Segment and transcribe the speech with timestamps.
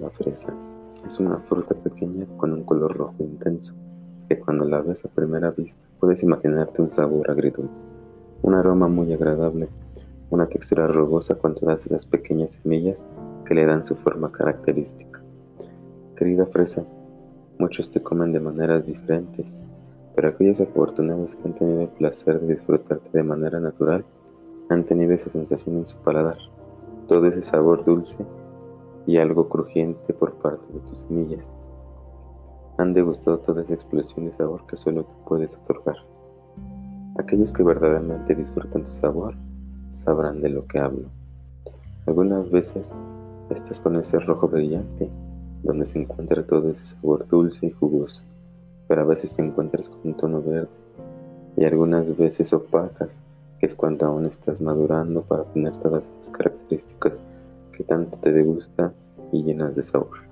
[0.00, 0.48] La fresa
[1.06, 3.74] es una fruta pequeña con un color rojo intenso,
[4.26, 7.84] que cuando la ves a primera vista puedes imaginarte un sabor agridulce,
[8.40, 9.68] un aroma muy agradable,
[10.30, 13.04] una textura rugosa con todas esas pequeñas semillas
[13.44, 15.22] que le dan su forma característica.
[16.16, 16.82] Querida fresa,
[17.58, 19.60] muchos te comen de maneras diferentes,
[20.16, 24.06] pero aquellos afortunados que han tenido el placer de disfrutarte de manera natural
[24.70, 26.38] han tenido esa sensación en su paladar,
[27.06, 28.16] todo ese sabor dulce
[29.06, 31.52] y algo crujiente por parte de tus semillas.
[32.78, 35.96] Han degustado toda esa explosión de sabor que solo tú puedes otorgar.
[37.18, 39.34] Aquellos que verdaderamente disfrutan tu sabor
[39.90, 41.08] sabrán de lo que hablo.
[42.06, 42.92] Algunas veces
[43.50, 45.10] estás con ese rojo brillante
[45.62, 48.22] donde se encuentra todo ese sabor dulce y jugoso,
[48.88, 50.68] pero a veces te encuentras con un tono verde
[51.56, 53.18] y algunas veces opacas,
[53.58, 57.22] que es cuando aún estás madurando para tener todas esas características
[57.80, 58.92] que tanto te gusta
[59.32, 60.29] y llenas de sabor.